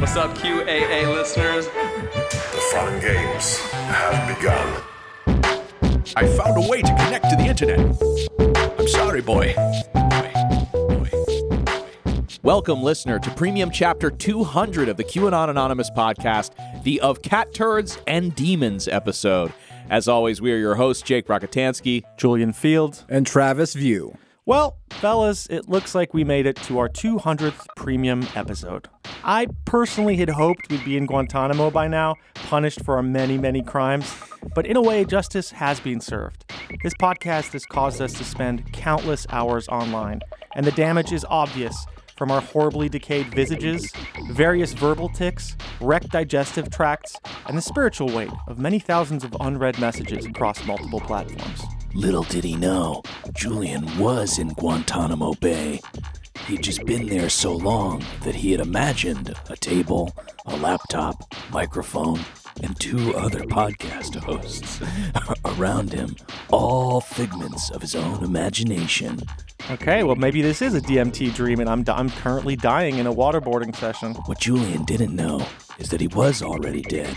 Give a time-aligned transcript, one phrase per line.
[0.00, 1.66] What's up, QAA listeners?
[1.66, 4.82] The fun games have begun.
[6.16, 7.78] I found a way to connect to the internet.
[8.78, 9.54] I'm sorry, boy.
[12.42, 17.98] Welcome, listener, to Premium Chapter 200 of the QAnon Anonymous podcast, the Of Cat Turds
[18.06, 19.52] and Demons episode.
[19.90, 22.04] As always, we are your hosts, Jake Rockatansky.
[22.16, 23.04] Julian Feeld.
[23.10, 24.16] and Travis View.
[24.46, 28.88] Well, fellas, it looks like we made it to our 200th premium episode.
[29.24, 33.62] I personally had hoped we'd be in Guantanamo by now, punished for our many, many
[33.62, 34.14] crimes.
[34.54, 36.50] But in a way, justice has been served.
[36.82, 40.20] This podcast has caused us to spend countless hours online,
[40.54, 43.92] and the damage is obvious from our horribly decayed visages,
[44.32, 49.78] various verbal tics, wrecked digestive tracts, and the spiritual weight of many thousands of unread
[49.78, 51.62] messages across multiple platforms.
[51.94, 55.80] Little did he know, Julian was in Guantanamo Bay.
[56.50, 60.12] He'd just been there so long that he had imagined a table,
[60.46, 62.18] a laptop, microphone,
[62.60, 64.80] and two other podcast hosts
[65.44, 66.16] around him,
[66.50, 69.20] all figments of his own imagination.
[69.70, 73.14] Okay, well, maybe this is a DMT dream, and I'm, I'm currently dying in a
[73.14, 74.14] waterboarding session.
[74.26, 75.46] What Julian didn't know
[75.78, 77.16] is that he was already dead.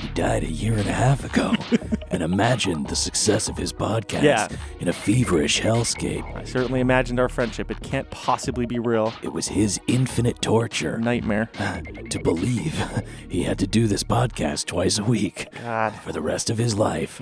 [0.00, 1.54] He died a year and a half ago
[2.10, 4.48] and imagined the success of his podcast Yeah.
[4.80, 6.24] in a feverish hellscape.
[6.36, 7.70] I certainly imagined our friendship.
[7.70, 9.12] It can't possibly be real.
[9.22, 11.50] It was his infinite torture Nightmare.
[12.10, 12.82] to believe
[13.28, 15.94] he had to do this podcast twice a week God.
[15.96, 17.20] for the rest of his life.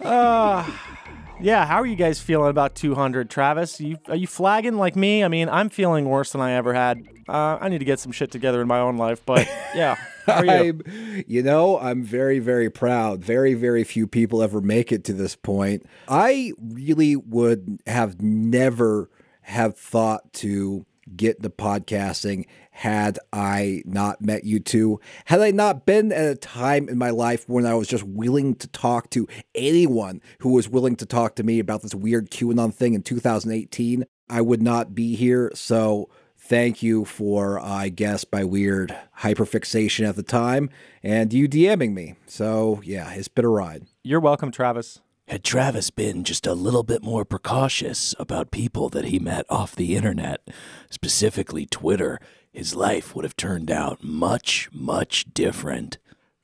[1.40, 3.80] Yeah, how are you guys feeling about 200, Travis?
[3.80, 5.24] You, are you flagging like me?
[5.24, 7.02] I mean, I'm feeling worse than I ever had.
[7.28, 9.96] Uh, I need to get some shit together in my own life, but yeah.
[10.26, 10.82] I'm,
[11.26, 13.24] you know, I'm very, very proud.
[13.24, 15.86] Very, very few people ever make it to this point.
[16.08, 19.10] I really would have never
[19.42, 25.00] have thought to get into podcasting had I not met you two.
[25.26, 28.54] Had I not been at a time in my life when I was just willing
[28.56, 32.74] to talk to anyone who was willing to talk to me about this weird QAnon
[32.74, 35.52] thing in 2018, I would not be here.
[35.54, 36.08] So
[36.44, 40.68] thank you for, uh, I guess, my weird hyperfixation at the time
[41.02, 42.14] and you DMing me.
[42.26, 43.86] So yeah, it's been a ride.
[44.02, 45.00] You're welcome, Travis.
[45.28, 49.74] Had Travis been just a little bit more precautious about people that he met off
[49.74, 50.46] the internet,
[50.90, 52.20] specifically Twitter,
[52.52, 55.96] his life would have turned out much, much different.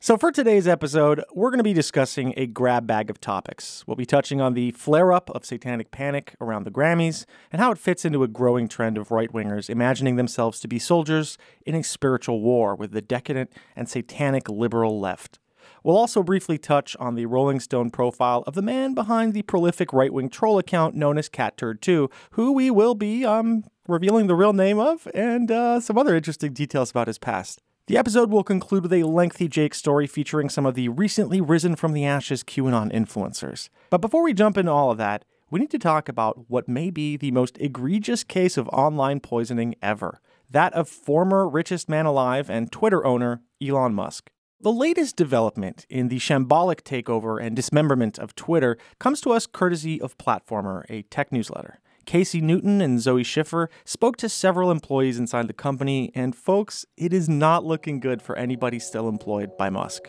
[0.00, 3.82] So, for today's episode, we're going to be discussing a grab bag of topics.
[3.84, 7.72] We'll be touching on the flare up of satanic panic around the Grammys and how
[7.72, 11.36] it fits into a growing trend of right wingers imagining themselves to be soldiers
[11.66, 15.40] in a spiritual war with the decadent and satanic liberal left.
[15.82, 19.92] We'll also briefly touch on the Rolling Stone profile of the man behind the prolific
[19.92, 24.52] right wing troll account known as CatTurd2, who we will be um, revealing the real
[24.52, 27.62] name of and uh, some other interesting details about his past.
[27.88, 31.74] The episode will conclude with a lengthy Jake story featuring some of the recently risen
[31.74, 33.70] from the ashes QAnon influencers.
[33.88, 36.90] But before we jump into all of that, we need to talk about what may
[36.90, 42.50] be the most egregious case of online poisoning ever that of former richest man alive
[42.50, 44.30] and Twitter owner Elon Musk.
[44.60, 49.98] The latest development in the shambolic takeover and dismemberment of Twitter comes to us courtesy
[49.98, 51.80] of Platformer, a tech newsletter.
[52.08, 57.12] Casey Newton and Zoe Schiffer spoke to several employees inside the company, and folks, it
[57.12, 60.08] is not looking good for anybody still employed by Musk.